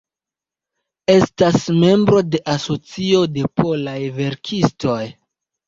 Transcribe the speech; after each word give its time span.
Estas 1.15 1.67
membro 1.83 2.23
de 2.37 2.41
Asocio 2.55 3.21
de 3.37 3.47
Polaj 3.63 4.01
Verkistoj. 4.19 5.01